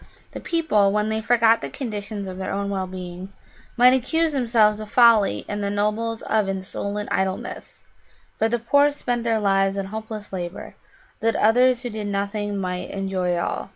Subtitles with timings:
[0.31, 3.31] The people, when they forgot the conditions of their own well being,
[3.77, 7.83] might accuse themselves of folly and the nobles of insolent idleness,
[8.35, 10.73] for the poor spent their lives in hopeless labour
[11.19, 13.69] that others who did nothing might enjoy all.